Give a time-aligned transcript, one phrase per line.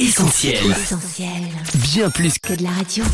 [0.00, 0.56] Essentiel.
[1.74, 3.04] Bien plus que de la radio.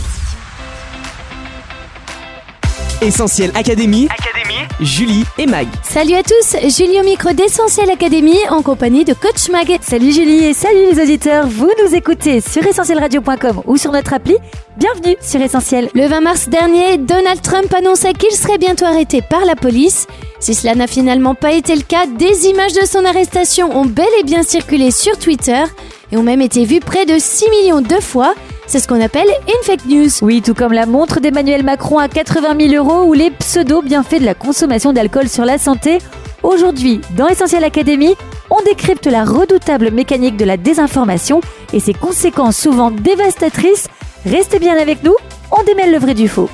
[3.03, 4.07] Essentiel Académie.
[4.09, 4.69] Académie.
[4.81, 5.67] Julie et Mag.
[5.83, 9.67] Salut à tous, Julie au micro d'Essentiel Académie en compagnie de Coach Mag.
[9.83, 11.49] Salut Julie et salut les auditeurs.
[11.49, 14.37] Vous nous écoutez sur essentielradio.com ou sur notre appli.
[14.77, 15.91] Bienvenue sur Essentiel.
[15.93, 20.07] Le 20 mars dernier, Donald Trump annonçait qu'il serait bientôt arrêté par la police.
[20.39, 24.07] Si cela n'a finalement pas été le cas, des images de son arrestation ont bel
[24.21, 25.65] et bien circulé sur Twitter
[26.13, 28.35] et ont même été vues près de 6 millions de fois.
[28.67, 30.09] C'est ce qu'on appelle une fake news.
[30.23, 34.25] Oui, tout comme la montre d'Emmanuel Macron à 80 000 euros ou les pseudo-bienfaits de
[34.25, 35.99] la consommation d'alcool sur la santé.
[36.43, 38.15] Aujourd'hui, dans Essentiel Academy,
[38.51, 41.41] on décrypte la redoutable mécanique de la désinformation
[41.73, 43.89] et ses conséquences souvent dévastatrices.
[44.25, 45.15] Restez bien avec nous,
[45.53, 46.51] on démêle le vrai du faux.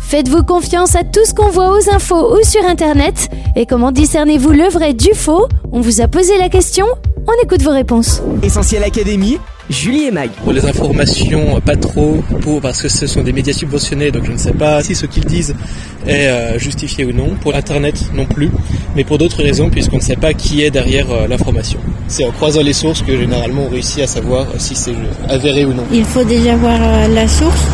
[0.00, 4.52] Faites-vous confiance à tout ce qu'on voit aux infos ou sur Internet Et comment discernez-vous
[4.52, 5.48] le vrai du faux?
[5.72, 6.86] On vous a posé la question,
[7.26, 8.22] on écoute vos réponses.
[8.42, 10.30] Essentiel Académie, Julie et Mag.
[10.44, 14.32] Pour les informations, pas trop, pour, parce que ce sont des médias subventionnés, donc je
[14.32, 15.54] ne sais pas si ce qu'ils disent
[16.06, 17.34] est euh, justifié ou non.
[17.40, 18.50] Pour Internet, non plus.
[18.94, 21.80] Mais pour d'autres raisons, puisqu'on ne sait pas qui est derrière euh, l'information.
[22.08, 24.94] C'est en croisant les sources que généralement on réussit à savoir si c'est
[25.28, 25.84] avéré ou non.
[25.92, 27.64] Il faut déjà voir euh, la source,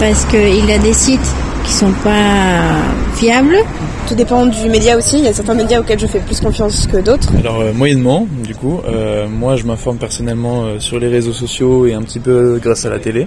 [0.00, 1.20] parce qu'il y a des sites
[1.64, 2.60] qui sont pas
[3.14, 3.56] fiables.
[4.08, 5.18] Tout dépend du média aussi.
[5.18, 7.28] Il y a certains médias auxquels je fais plus confiance que d'autres.
[7.38, 8.80] Alors euh, moyennement, du coup.
[8.86, 12.84] Euh, moi, je m'informe personnellement euh, sur les réseaux sociaux et un petit peu grâce
[12.84, 13.26] à la télé.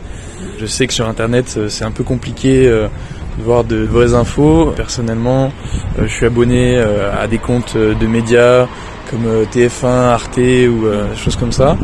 [0.59, 4.71] Je sais que sur Internet, c'est un peu compliqué de voir de vraies infos.
[4.75, 5.51] Personnellement,
[5.99, 8.67] je suis abonné à des comptes de médias
[9.09, 11.77] comme TF1, Arte ou des choses comme ça.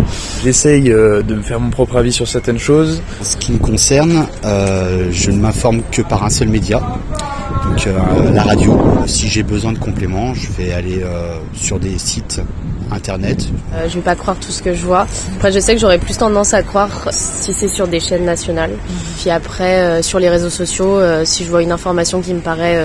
[0.44, 3.02] J'essaye de me faire mon propre avis sur certaines choses.
[3.20, 6.82] En ce qui me concerne, je ne m'informe que par un seul média.
[7.66, 7.88] Donc
[8.34, 11.04] la radio, si j'ai besoin de compléments, je vais aller
[11.54, 12.42] sur des sites
[12.92, 13.48] internet.
[13.74, 15.06] Euh, je vais pas croire tout ce que je vois.
[15.36, 18.72] Après, je sais que j'aurais plus tendance à croire si c'est sur des chaînes nationales.
[19.20, 22.40] Puis après, euh, sur les réseaux sociaux, euh, si je vois une information qui me
[22.40, 22.80] paraît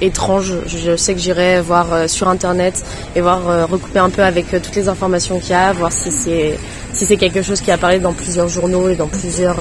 [0.00, 2.84] étrange, je sais que j'irai voir sur internet
[3.16, 6.58] et voir recouper un peu avec toutes les informations qu'il y a, voir si c'est
[6.92, 9.56] si c'est quelque chose qui apparaît dans plusieurs journaux et dans plusieurs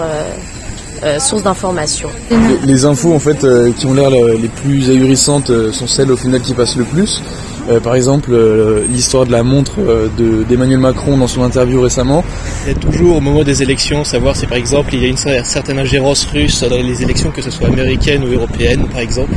[1.19, 2.09] sources d'informations.
[2.65, 6.53] Les, infos en fait qui ont l'air les plus ahurissantes sont celles au final qui
[6.53, 7.21] passent le plus.
[7.69, 10.09] Euh, par exemple, euh, l'histoire de la montre euh,
[10.49, 12.23] d'Emmanuel Macron dans son interview récemment.
[12.65, 15.07] Il y a toujours au moment des élections, savoir si par exemple il y a
[15.07, 19.33] une certaine ingérence russe dans les élections, que ce soit américaines ou européennes par exemple.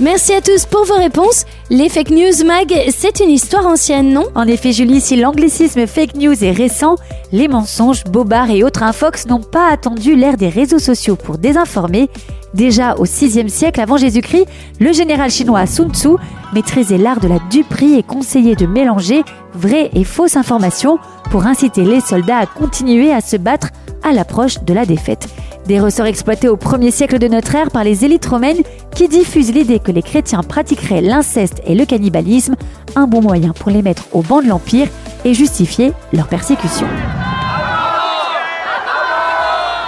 [0.00, 1.44] Merci à tous pour vos réponses.
[1.70, 4.24] Les fake news mag, c'est une histoire ancienne, non?
[4.34, 6.96] En effet, Julie, si l'anglicisme fake news est récent,
[7.32, 12.10] les mensonges, bobards et autres infox n'ont pas attendu l'ère des réseaux sociaux pour désinformer.
[12.54, 14.46] Déjà au 6e siècle avant Jésus-Christ,
[14.78, 16.10] le général chinois Sun Tzu
[16.52, 20.98] maîtrisait l'art de la duperie et conseillait de mélanger vraies et fausses informations
[21.32, 23.70] pour inciter les soldats à continuer à se battre
[24.04, 25.26] à l'approche de la défaite.
[25.66, 28.62] Des ressorts exploités au 1er siècle de notre ère par les élites romaines
[28.94, 32.54] qui diffusent l'idée que les chrétiens pratiqueraient l'inceste et le cannibalisme,
[32.94, 34.88] un bon moyen pour les mettre au banc de l'Empire
[35.24, 36.86] et justifier leur persécution.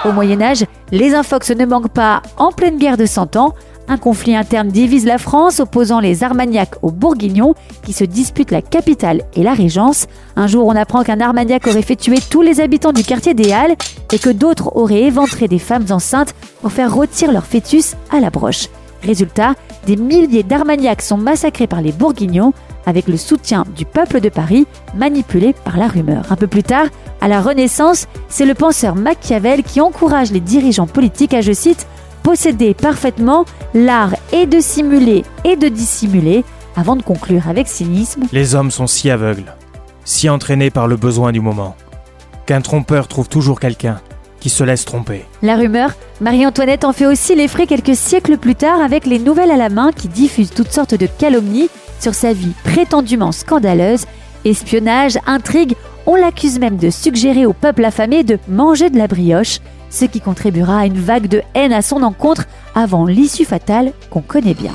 [0.07, 3.55] Au Moyen Âge, les infox ne manquent pas en pleine guerre de Cent Ans.
[3.89, 8.63] Un conflit interne divise la France, opposant les Armagnacs aux Bourguignons, qui se disputent la
[8.63, 10.07] capitale et la Régence.
[10.37, 13.53] Un jour, on apprend qu'un Armagnac aurait fait tuer tous les habitants du quartier des
[13.53, 13.75] Halles
[14.13, 18.31] et que d'autres auraient éventré des femmes enceintes pour faire rôtir leur fœtus à la
[18.31, 18.69] broche.
[19.03, 19.55] Résultat,
[19.87, 22.53] des milliers d'Armagnacs sont massacrés par les Bourguignons
[22.87, 26.25] avec le soutien du peuple de Paris, manipulé par la rumeur.
[26.31, 26.87] Un peu plus tard,
[27.21, 31.87] à la Renaissance, c'est le penseur Machiavel qui encourage les dirigeants politiques à, je cite,
[32.23, 36.45] posséder parfaitement l'art et de simuler et de dissimuler,
[36.77, 39.55] avant de conclure avec cynisme Les hommes sont si aveugles,
[40.05, 41.77] si entraînés par le besoin du moment,
[42.47, 44.01] qu'un trompeur trouve toujours quelqu'un
[44.49, 45.25] se tromper.
[45.43, 49.51] La rumeur, Marie-Antoinette en fait aussi les frais quelques siècles plus tard avec les nouvelles
[49.51, 51.69] à la main qui diffusent toutes sortes de calomnies
[52.01, 54.07] sur sa vie prétendument scandaleuse.
[54.45, 55.75] Espionnage, intrigue,
[56.07, 59.61] on l'accuse même de suggérer au peuple affamé de manger de la brioche
[59.91, 64.21] ce qui contribuera à une vague de haine à son encontre avant l'issue fatale qu'on
[64.21, 64.73] connaît bien.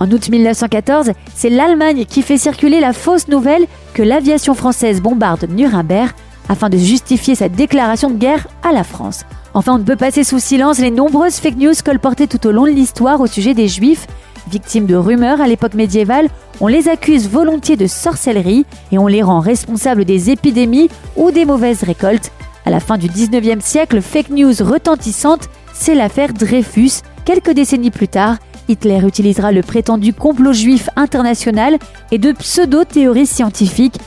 [0.00, 5.46] En août 1914, c'est l'Allemagne qui fait circuler la fausse nouvelle que l'aviation française bombarde
[5.48, 6.12] Nuremberg
[6.52, 9.24] afin de justifier sa déclaration de guerre à la France.
[9.54, 12.64] Enfin, on ne peut passer sous silence les nombreuses fake news colportées tout au long
[12.64, 14.06] de l'histoire au sujet des Juifs.
[14.50, 16.28] Victimes de rumeurs à l'époque médiévale,
[16.60, 21.44] on les accuse volontiers de sorcellerie et on les rend responsables des épidémies ou des
[21.44, 22.30] mauvaises récoltes
[22.64, 27.02] à la fin du 19e siècle, fake news retentissante, c'est l'affaire Dreyfus.
[27.24, 28.36] Quelques décennies plus tard,
[28.68, 31.78] Hitler utilisera le prétendu complot juif international
[32.12, 33.98] et de pseudo-théories scientifiques.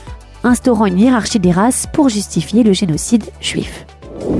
[0.46, 3.84] Instaurant une hiérarchie des races pour justifier le génocide juif.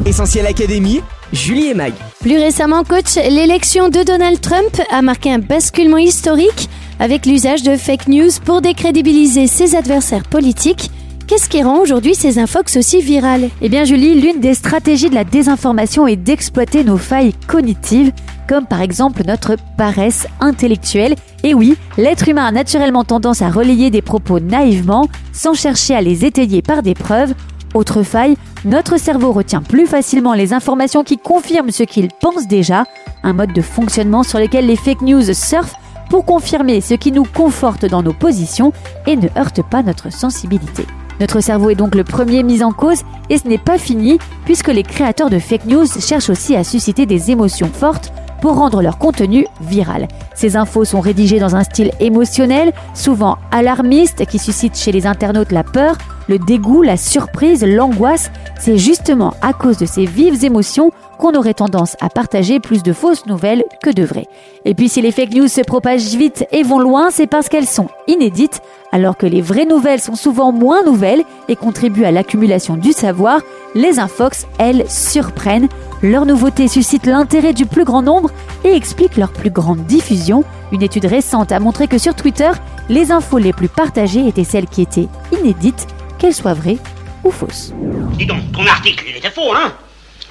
[0.04, 1.00] Essentiel Académie,
[1.32, 1.92] Julie et Mag.
[2.20, 6.68] Plus récemment, coach, l'élection de Donald Trump a marqué un basculement historique
[6.98, 10.90] avec l'usage de fake news pour décrédibiliser ses adversaires politiques.
[11.26, 13.50] Qu'est-ce qui rend aujourd'hui ces infox aussi virales?
[13.60, 18.12] Eh bien Julie, l'une des stratégies de la désinformation est d'exploiter nos failles cognitives,
[18.48, 21.16] comme par exemple notre paresse intellectuelle.
[21.46, 26.00] Et oui, l'être humain a naturellement tendance à relayer des propos naïvement, sans chercher à
[26.00, 27.34] les étayer par des preuves.
[27.72, 32.82] Autre faille, notre cerveau retient plus facilement les informations qui confirment ce qu'il pense déjà,
[33.22, 35.76] un mode de fonctionnement sur lequel les fake news surfent
[36.10, 38.72] pour confirmer ce qui nous conforte dans nos positions
[39.06, 40.84] et ne heurte pas notre sensibilité.
[41.20, 44.72] Notre cerveau est donc le premier mis en cause et ce n'est pas fini puisque
[44.72, 48.98] les créateurs de fake news cherchent aussi à susciter des émotions fortes pour rendre leur
[48.98, 50.08] contenu viral.
[50.34, 55.52] Ces infos sont rédigées dans un style émotionnel, souvent alarmiste, qui suscite chez les internautes
[55.52, 55.96] la peur,
[56.28, 58.30] le dégoût, la surprise, l'angoisse.
[58.58, 62.92] C'est justement à cause de ces vives émotions qu'on aurait tendance à partager plus de
[62.92, 64.26] fausses nouvelles que de vraies.
[64.64, 67.66] Et puis si les fake news se propagent vite et vont loin, c'est parce qu'elles
[67.66, 68.60] sont inédites,
[68.92, 73.40] alors que les vraies nouvelles sont souvent moins nouvelles et contribuent à l'accumulation du savoir,
[73.74, 75.68] les infox, elles, surprennent.
[76.08, 78.30] Leur nouveauté suscite l'intérêt du plus grand nombre
[78.62, 80.44] et explique leur plus grande diffusion.
[80.70, 82.50] Une étude récente a montré que sur Twitter,
[82.88, 85.88] les infos les plus partagées étaient celles qui étaient inédites,
[86.18, 86.78] qu'elles soient vraies
[87.24, 87.74] ou fausses.
[88.12, 89.72] Dis donc, ton article, il était faux, hein?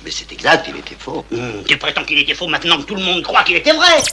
[0.05, 1.25] Mais c'est exact, il était faux.
[1.33, 4.03] Hum, Tu prétends qu'il était faux maintenant que tout le monde croit qu'il était vrai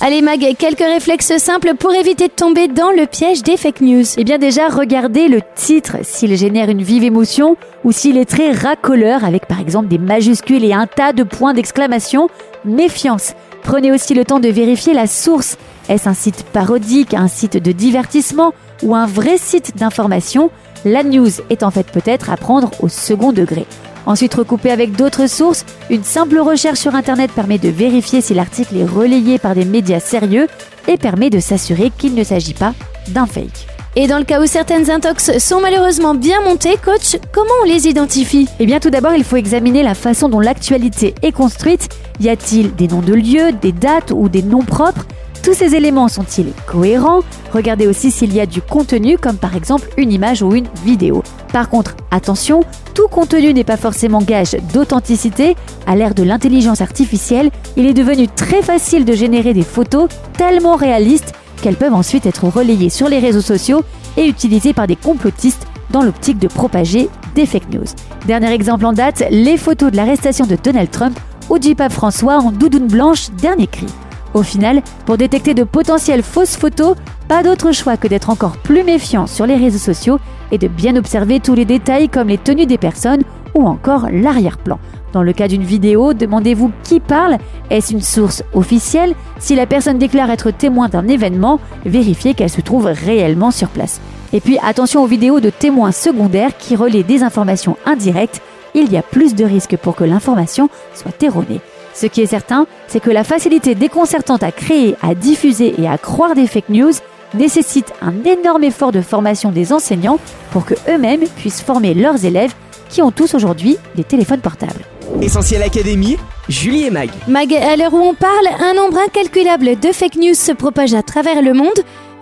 [0.00, 4.04] Allez Mag, quelques réflexes simples pour éviter de tomber dans le piège des fake news.
[4.18, 8.52] Eh bien déjà, regardez le titre, s'il génère une vive émotion ou s'il est très
[8.52, 12.28] racoleur avec par exemple des majuscules et un tas de points d'exclamation.
[12.66, 13.32] Méfiance.
[13.62, 15.56] Prenez aussi le temps de vérifier la source.
[15.88, 20.50] Est-ce un site parodique, un site de divertissement ou un vrai site d'information?
[20.84, 23.64] La news est en fait peut-être à prendre au second degré.
[24.06, 28.76] Ensuite, recoupé avec d'autres sources, une simple recherche sur Internet permet de vérifier si l'article
[28.76, 30.46] est relayé par des médias sérieux
[30.88, 32.74] et permet de s'assurer qu'il ne s'agit pas
[33.08, 33.66] d'un fake.
[33.96, 37.86] Et dans le cas où certaines intox sont malheureusement bien montées, coach, comment on les
[37.86, 38.48] identifie?
[38.58, 41.88] Eh bien tout d'abord, il faut examiner la façon dont l'actualité est construite.
[42.20, 45.06] Y a-t-il des noms de lieux, des dates ou des noms propres?
[45.44, 47.20] Tous ces éléments sont-ils cohérents?
[47.52, 51.22] Regardez aussi s'il y a du contenu, comme par exemple une image ou une vidéo.
[51.52, 52.64] Par contre, attention,
[52.94, 55.54] tout contenu n'est pas forcément gage d'authenticité.
[55.86, 60.08] À l'ère de l'intelligence artificielle, il est devenu très facile de générer des photos
[60.38, 63.84] tellement réalistes qu'elles peuvent ensuite être relayées sur les réseaux sociaux
[64.16, 67.84] et utilisées par des complotistes dans l'optique de propager des fake news.
[68.26, 71.20] Dernier exemple en date, les photos de l'arrestation de Donald Trump
[71.50, 73.86] ou du pape François en doudoune blanche, dernier cri.
[74.34, 76.96] Au final, pour détecter de potentielles fausses photos,
[77.28, 80.18] pas d'autre choix que d'être encore plus méfiant sur les réseaux sociaux
[80.50, 83.22] et de bien observer tous les détails comme les tenues des personnes
[83.54, 84.78] ou encore l'arrière-plan.
[85.12, 87.38] Dans le cas d'une vidéo, demandez-vous qui parle.
[87.70, 89.14] Est-ce une source officielle?
[89.38, 94.00] Si la personne déclare être témoin d'un événement, vérifiez qu'elle se trouve réellement sur place.
[94.32, 98.42] Et puis attention aux vidéos de témoins secondaires qui relaient des informations indirectes.
[98.74, 101.60] Il y a plus de risques pour que l'information soit erronée.
[101.94, 105.96] Ce qui est certain, c'est que la facilité déconcertante à créer, à diffuser et à
[105.96, 106.92] croire des fake news
[107.34, 110.18] nécessite un énorme effort de formation des enseignants
[110.52, 112.52] pour que eux-mêmes puissent former leurs élèves
[112.88, 114.84] qui ont tous aujourd'hui des téléphones portables.
[115.20, 116.16] Essentiel Académie,
[116.48, 117.10] Julie et Mag.
[117.28, 121.02] Mag, à l'heure où on parle, un nombre incalculable de fake news se propage à
[121.02, 121.68] travers le monde.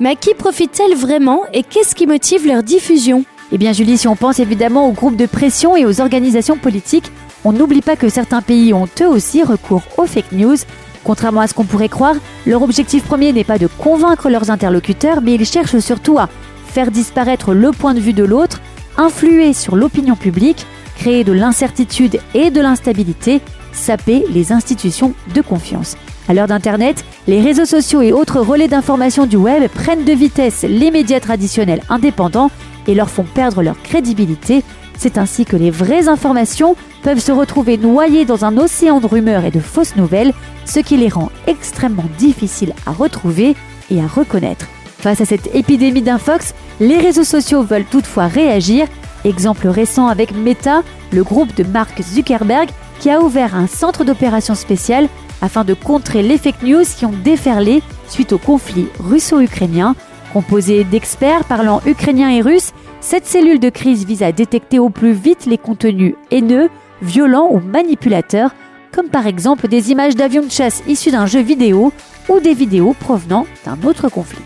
[0.00, 3.25] Mais à qui profitent-elles vraiment et qu'est-ce qui motive leur diffusion?
[3.52, 7.12] Eh bien Julie, si on pense évidemment aux groupes de pression et aux organisations politiques,
[7.44, 10.56] on n'oublie pas que certains pays ont eux aussi recours aux fake news.
[11.04, 12.14] Contrairement à ce qu'on pourrait croire,
[12.46, 16.28] leur objectif premier n'est pas de convaincre leurs interlocuteurs, mais ils cherchent surtout à
[16.66, 18.61] faire disparaître le point de vue de l'autre,
[18.96, 23.40] influer sur l'opinion publique, créer de l'incertitude et de l'instabilité,
[23.72, 25.96] saper les institutions de confiance.
[26.28, 30.62] À l'heure d'Internet, les réseaux sociaux et autres relais d'information du web prennent de vitesse
[30.62, 32.50] les médias traditionnels indépendants
[32.87, 34.62] et leur font perdre leur crédibilité.
[34.99, 39.44] C'est ainsi que les vraies informations peuvent se retrouver noyées dans un océan de rumeurs
[39.44, 40.32] et de fausses nouvelles,
[40.64, 43.56] ce qui les rend extrêmement difficiles à retrouver
[43.90, 44.66] et à reconnaître.
[44.99, 48.87] Face à cette épidémie d'infox, les réseaux sociaux veulent toutefois réagir.
[49.25, 50.82] Exemple récent avec Meta,
[51.12, 52.70] le groupe de Mark Zuckerberg,
[53.00, 55.08] qui a ouvert un centre d'opération spécial
[55.40, 59.96] afin de contrer les fake news qui ont déferlé suite au conflit russo-ukrainien.
[60.32, 62.72] Composé d'experts parlant ukrainien et russe,
[63.02, 66.71] cette cellule de crise vise à détecter au plus vite les contenus haineux,
[67.02, 68.54] violents ou manipulateurs,
[68.94, 71.92] comme par exemple des images d'avions de chasse issues d'un jeu vidéo
[72.28, 74.42] ou des vidéos provenant d'un autre conflit.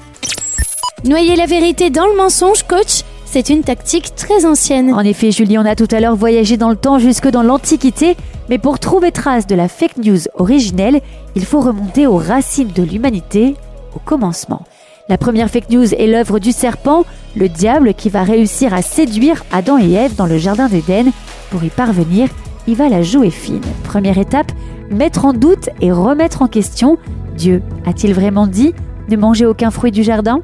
[1.05, 4.93] Noyer la vérité dans le mensonge, coach, c'est une tactique très ancienne.
[4.95, 8.17] En effet, Julie, on a tout à l'heure voyagé dans le temps jusque dans l'Antiquité,
[8.49, 11.03] mais pour trouver trace de la fake news originelle,
[11.35, 13.55] il faut remonter aux racines de l'humanité,
[13.95, 14.63] au commencement.
[15.09, 17.05] La première fake news est l'œuvre du serpent,
[17.37, 21.13] le diable qui va réussir à séduire Adam et Ève dans le jardin d'Éden.
[21.51, 22.29] Pour y parvenir,
[22.67, 23.61] il va la jouer fine.
[23.85, 24.51] Première étape,
[24.91, 26.99] mettre en doute et remettre en question
[27.37, 28.75] Dieu a-t-il vraiment dit
[29.09, 30.41] ne manger aucun fruit du jardin?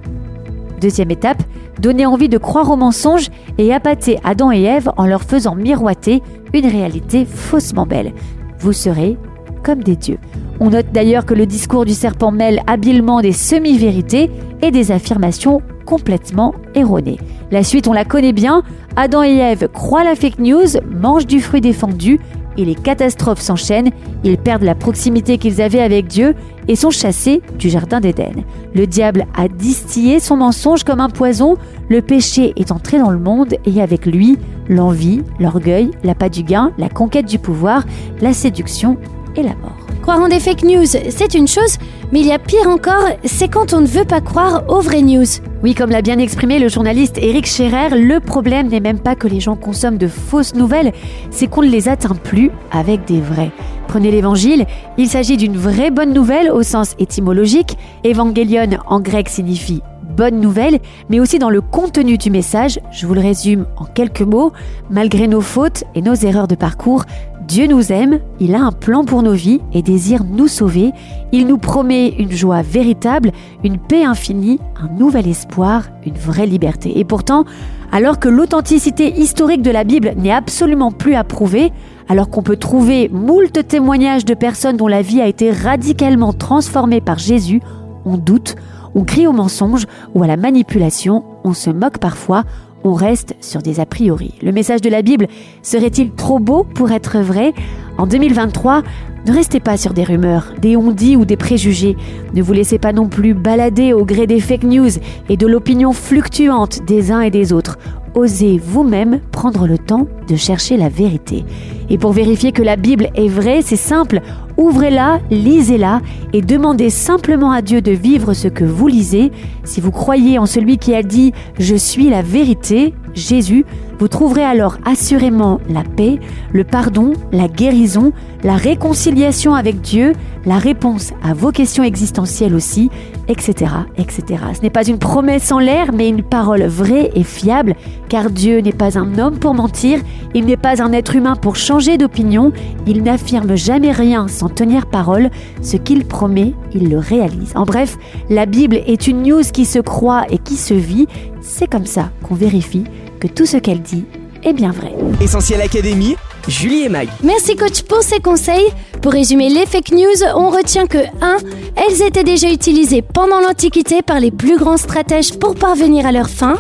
[0.81, 1.43] Deuxième étape,
[1.81, 6.23] donner envie de croire aux mensonges et appâter Adam et Ève en leur faisant miroiter
[6.55, 8.13] une réalité faussement belle.
[8.61, 9.17] Vous serez
[9.63, 10.19] comme des dieux.
[10.61, 15.61] On note d'ailleurs que le discours du serpent mêle habilement des semi-vérités et des affirmations
[15.87, 17.19] complètement erronées.
[17.51, 18.63] La suite, on la connaît bien.
[18.97, 22.21] Adam et Ève croient la fake news, mangent du fruit défendu
[22.57, 23.91] et les catastrophes s'enchaînent.
[24.25, 26.35] Ils perdent la proximité qu'ils avaient avec Dieu
[26.69, 28.45] et sont chassés du jardin d'Éden.
[28.75, 31.57] Le diable a distillé son mensonge comme un poison.
[31.89, 34.39] Le péché est entré dans le monde et avec lui,
[34.69, 37.85] l'envie, l'orgueil, l'appât du gain, la conquête du pouvoir,
[38.21, 38.97] la séduction
[39.37, 39.77] et la mort.
[40.03, 41.79] Croire en des fake news, c'est une chose,
[42.11, 45.03] mais il y a pire encore, c'est quand on ne veut pas croire aux vraies
[45.03, 45.27] news.
[45.63, 49.29] Oui, comme l'a bien exprimé le journaliste Eric Scherer, le problème n'est même pas que
[49.29, 50.93] les gens consomment de fausses nouvelles,
[51.31, 53.53] c'est qu'on ne les atteint plus avec des vraies.
[53.87, 54.67] Prenez l'évangile,
[54.99, 57.77] il s'agit d'une vraie bonne nouvelle au sens étymologique.
[58.05, 60.79] Evangelion en grec signifie bonne nouvelle,
[61.09, 62.79] mais aussi dans le contenu du message.
[62.93, 64.53] Je vous le résume en quelques mots.
[64.91, 67.05] Malgré nos fautes et nos erreurs de parcours,
[67.49, 70.93] Dieu nous aime, il a un plan pour nos vies et désire nous sauver.
[71.33, 73.33] Il nous promet une joie véritable,
[73.65, 76.99] une paix infinie, un nouvel espoir, une vraie liberté.
[76.99, 77.45] Et pourtant,
[77.91, 81.73] alors que l'authenticité historique de la Bible n'est absolument plus à prouver,
[82.09, 87.01] alors qu'on peut trouver moult témoignages de personnes dont la vie a été radicalement transformée
[87.01, 87.61] par Jésus,
[88.05, 88.57] on doute,
[88.95, 92.45] on crie au mensonge ou à la manipulation, on se moque parfois,
[92.85, 94.35] on reste sur des a priori.
[94.43, 95.29] Le message de la Bible
[95.63, 97.55] serait-il trop beau pour être vrai?
[97.99, 98.83] En 2023,
[99.27, 101.97] ne restez pas sur des rumeurs, des on-dit ou des préjugés.
[102.35, 104.91] Ne vous laissez pas non plus balader au gré des fake news
[105.29, 107.79] et de l'opinion fluctuante des uns et des autres.
[108.15, 111.45] Osez vous-même prendre le temps de chercher la vérité.
[111.89, 114.21] Et pour vérifier que la Bible est vraie, c'est simple.
[114.57, 116.01] Ouvrez-la, lisez-la
[116.33, 119.33] et demandez simplement à Dieu de vivre ce que vous lisez.
[119.65, 123.65] Si vous croyez en celui qui a dit⁇ Je suis la vérité⁇ Jésus,
[124.03, 126.19] vous trouverez alors assurément la paix,
[126.53, 132.91] le pardon, la guérison, la réconciliation avec Dieu, la réponse à vos questions existentielles aussi,
[133.29, 133.71] etc.
[133.97, 134.25] etc.
[134.57, 137.77] Ce n'est pas une promesse en l'air, mais une parole vraie et fiable,
[138.09, 140.01] car Dieu n'est pas un homme pour mentir,
[140.35, 142.51] il n'est pas un être humain pour changer d'opinion,
[142.89, 145.31] il n'affirme jamais rien sans tenir parole,
[145.61, 147.53] ce qu'il promet, il le réalise.
[147.55, 147.97] En bref,
[148.31, 151.07] la Bible est une news qui se croit et qui se vit,
[151.41, 152.83] c'est comme ça qu'on vérifie
[153.23, 154.05] que tout ce qu'elle dit
[154.43, 154.93] est bien vrai.
[155.21, 156.17] Essentiel Académie,
[156.49, 157.09] Julie et Mag.
[157.23, 158.67] Merci coach pour ces conseils.
[159.01, 161.37] Pour résumer les fake news, on retient que 1.
[161.77, 166.29] Elles étaient déjà utilisées pendant l'Antiquité par les plus grands stratèges pour parvenir à leur
[166.29, 166.55] fin.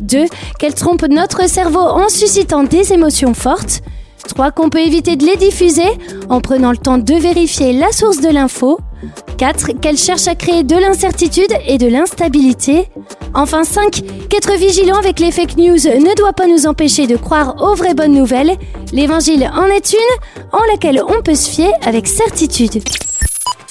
[0.00, 0.26] 2.
[0.58, 3.80] Qu'elles trompent notre cerveau en suscitant des émotions fortes.
[4.28, 4.50] 3.
[4.50, 5.88] Qu'on peut éviter de les diffuser
[6.28, 8.78] en prenant le temps de vérifier la source de l'info.
[9.38, 9.80] 4.
[9.80, 12.88] Qu'elle cherche à créer de l'incertitude et de l'instabilité.
[13.34, 14.02] Enfin 5.
[14.28, 17.94] Qu'être vigilant avec les fake news ne doit pas nous empêcher de croire aux vraies
[17.94, 18.56] bonnes nouvelles.
[18.92, 22.82] L'évangile en est une en laquelle on peut se fier avec certitude.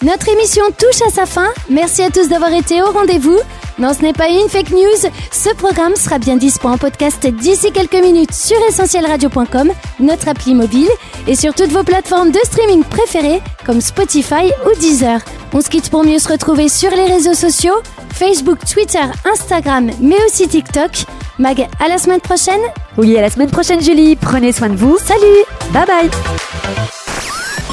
[0.01, 1.48] Notre émission touche à sa fin.
[1.70, 3.38] Merci à tous d'avoir été au rendez-vous.
[3.77, 5.12] Non, ce n'est pas une fake news.
[5.31, 10.89] Ce programme sera bien dispo en podcast d'ici quelques minutes sur essentielradio.com, notre appli mobile
[11.27, 15.20] et sur toutes vos plateformes de streaming préférées comme Spotify ou Deezer.
[15.53, 17.75] On se quitte pour mieux se retrouver sur les réseaux sociaux,
[18.13, 21.05] Facebook, Twitter, Instagram, mais aussi TikTok.
[21.38, 22.62] Mag, à la semaine prochaine.
[22.98, 24.15] Oui, à la semaine prochaine Julie.
[24.15, 24.98] Prenez soin de vous.
[24.98, 25.43] Salut.
[25.74, 26.91] Bye bye.